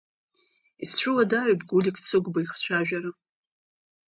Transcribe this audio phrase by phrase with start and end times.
[0.83, 3.11] Исцәуадаҩуп Гулик Цыгәба ихцәажәара.